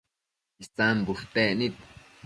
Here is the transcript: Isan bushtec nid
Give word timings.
Isan 0.63 0.97
bushtec 1.05 1.51
nid 1.59 1.75